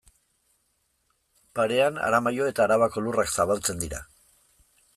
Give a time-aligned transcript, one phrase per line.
[1.59, 4.05] Parean Aramaio eta Arabako lurrak zabaltzen dira.